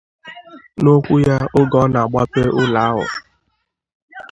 N'okwu 0.81 1.15
ya 1.27 1.37
oge 1.59 1.77
ọ 1.83 1.85
na-agbape 1.93 2.43
ụlọ 2.61 2.79
ahụ 2.89 3.05